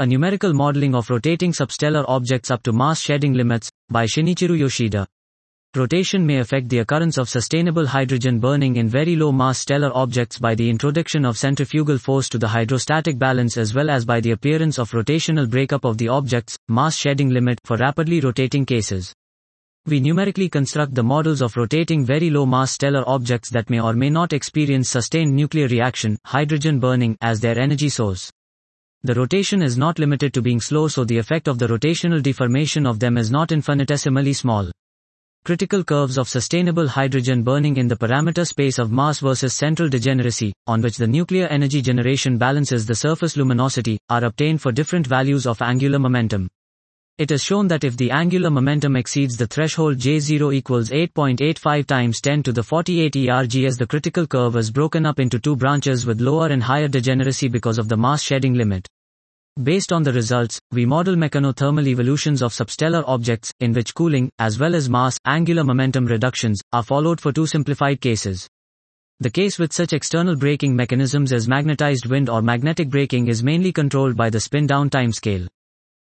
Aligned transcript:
A 0.00 0.06
numerical 0.06 0.52
modeling 0.52 0.94
of 0.94 1.10
rotating 1.10 1.50
substellar 1.50 2.04
objects 2.06 2.52
up 2.52 2.62
to 2.62 2.72
mass 2.72 3.00
shedding 3.00 3.32
limits 3.32 3.68
by 3.88 4.04
Shin'ichirou 4.06 4.56
Yoshida. 4.56 5.08
Rotation 5.74 6.24
may 6.24 6.38
affect 6.38 6.68
the 6.68 6.78
occurrence 6.78 7.18
of 7.18 7.28
sustainable 7.28 7.84
hydrogen 7.84 8.38
burning 8.38 8.76
in 8.76 8.88
very 8.88 9.16
low 9.16 9.32
mass 9.32 9.58
stellar 9.58 9.90
objects 9.96 10.38
by 10.38 10.54
the 10.54 10.70
introduction 10.70 11.24
of 11.24 11.36
centrifugal 11.36 11.98
force 11.98 12.28
to 12.28 12.38
the 12.38 12.46
hydrostatic 12.46 13.18
balance 13.18 13.56
as 13.56 13.74
well 13.74 13.90
as 13.90 14.04
by 14.04 14.20
the 14.20 14.30
appearance 14.30 14.78
of 14.78 14.92
rotational 14.92 15.50
breakup 15.50 15.84
of 15.84 15.98
the 15.98 16.06
object's 16.06 16.56
mass 16.68 16.94
shedding 16.94 17.30
limit 17.30 17.58
for 17.64 17.76
rapidly 17.76 18.20
rotating 18.20 18.64
cases. 18.64 19.12
We 19.84 19.98
numerically 19.98 20.48
construct 20.48 20.94
the 20.94 21.02
models 21.02 21.42
of 21.42 21.56
rotating 21.56 22.04
very 22.04 22.30
low 22.30 22.46
mass 22.46 22.70
stellar 22.70 23.02
objects 23.08 23.50
that 23.50 23.68
may 23.68 23.80
or 23.80 23.94
may 23.94 24.10
not 24.10 24.32
experience 24.32 24.88
sustained 24.88 25.34
nuclear 25.34 25.66
reaction, 25.66 26.18
hydrogen 26.24 26.78
burning, 26.78 27.16
as 27.20 27.40
their 27.40 27.58
energy 27.58 27.88
source. 27.88 28.30
The 29.04 29.14
rotation 29.14 29.62
is 29.62 29.78
not 29.78 30.00
limited 30.00 30.34
to 30.34 30.42
being 30.42 30.60
slow 30.60 30.88
so 30.88 31.04
the 31.04 31.18
effect 31.18 31.46
of 31.46 31.58
the 31.58 31.68
rotational 31.68 32.20
deformation 32.20 32.84
of 32.84 32.98
them 32.98 33.16
is 33.16 33.30
not 33.30 33.52
infinitesimally 33.52 34.32
small. 34.32 34.72
Critical 35.44 35.84
curves 35.84 36.18
of 36.18 36.28
sustainable 36.28 36.88
hydrogen 36.88 37.44
burning 37.44 37.76
in 37.76 37.86
the 37.86 37.96
parameter 37.96 38.44
space 38.44 38.76
of 38.76 38.90
mass 38.90 39.20
versus 39.20 39.54
central 39.54 39.88
degeneracy, 39.88 40.52
on 40.66 40.82
which 40.82 40.96
the 40.96 41.06
nuclear 41.06 41.46
energy 41.46 41.80
generation 41.80 42.38
balances 42.38 42.86
the 42.86 42.94
surface 42.94 43.36
luminosity, 43.36 43.98
are 44.10 44.24
obtained 44.24 44.60
for 44.60 44.72
different 44.72 45.06
values 45.06 45.46
of 45.46 45.62
angular 45.62 46.00
momentum. 46.00 46.48
It 47.18 47.32
is 47.32 47.42
shown 47.42 47.66
that 47.66 47.82
if 47.82 47.96
the 47.96 48.12
angular 48.12 48.48
momentum 48.48 48.94
exceeds 48.94 49.36
the 49.36 49.48
threshold 49.48 49.98
J0 49.98 50.54
equals 50.54 50.90
8.85 50.90 51.84
times 51.84 52.20
10 52.20 52.44
to 52.44 52.52
the 52.52 52.62
48 52.62 53.16
ERGS 53.16 53.76
the 53.76 53.88
critical 53.88 54.24
curve 54.24 54.54
is 54.54 54.70
broken 54.70 55.04
up 55.04 55.18
into 55.18 55.40
two 55.40 55.56
branches 55.56 56.06
with 56.06 56.20
lower 56.20 56.46
and 56.46 56.62
higher 56.62 56.86
degeneracy 56.86 57.48
because 57.48 57.76
of 57.76 57.88
the 57.88 57.96
mass 57.96 58.22
shedding 58.22 58.54
limit. 58.54 58.86
Based 59.60 59.92
on 59.92 60.04
the 60.04 60.12
results, 60.12 60.60
we 60.70 60.86
model 60.86 61.16
mechanothermal 61.16 61.88
evolutions 61.88 62.40
of 62.40 62.52
substellar 62.52 63.02
objects, 63.04 63.52
in 63.58 63.72
which 63.72 63.96
cooling, 63.96 64.30
as 64.38 64.60
well 64.60 64.76
as 64.76 64.88
mass, 64.88 65.18
angular 65.24 65.64
momentum 65.64 66.06
reductions, 66.06 66.60
are 66.72 66.84
followed 66.84 67.20
for 67.20 67.32
two 67.32 67.48
simplified 67.48 68.00
cases. 68.00 68.46
The 69.18 69.30
case 69.30 69.58
with 69.58 69.72
such 69.72 69.92
external 69.92 70.36
braking 70.36 70.76
mechanisms 70.76 71.32
as 71.32 71.48
magnetized 71.48 72.06
wind 72.06 72.30
or 72.30 72.42
magnetic 72.42 72.90
braking 72.90 73.26
is 73.26 73.42
mainly 73.42 73.72
controlled 73.72 74.16
by 74.16 74.30
the 74.30 74.38
spin 74.38 74.68
down 74.68 74.88
timescale. 74.88 75.48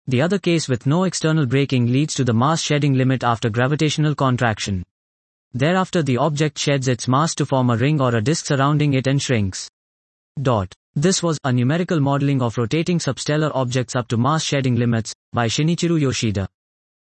The 0.08 0.22
other 0.22 0.38
case 0.38 0.68
with 0.68 0.86
no 0.86 1.02
external 1.02 1.46
braking 1.46 1.86
leads 1.86 2.14
to 2.14 2.24
the 2.24 2.32
mass 2.32 2.62
shedding 2.62 2.94
limit 2.94 3.24
after 3.24 3.50
gravitational 3.50 4.14
contraction. 4.14 4.84
Thereafter 5.52 6.02
the 6.02 6.18
object 6.18 6.58
sheds 6.58 6.86
its 6.86 7.08
mass 7.08 7.34
to 7.36 7.46
form 7.46 7.70
a 7.70 7.76
ring 7.76 8.00
or 8.00 8.14
a 8.14 8.20
disk 8.20 8.46
surrounding 8.46 8.94
it 8.94 9.06
and 9.06 9.20
shrinks. 9.20 9.68
Dot. 10.40 10.72
This 10.94 11.22
was 11.22 11.38
a 11.44 11.52
numerical 11.52 11.98
modeling 11.98 12.40
of 12.40 12.56
rotating 12.56 12.98
substellar 12.98 13.50
objects 13.54 13.96
up 13.96 14.06
to 14.08 14.16
mass 14.16 14.44
shedding 14.44 14.76
limits 14.76 15.12
by 15.32 15.48
Shin'ichirou 15.48 16.00
Yoshida. 16.00 16.48